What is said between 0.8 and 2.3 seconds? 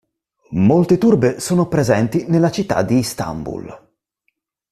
turbe sono presenti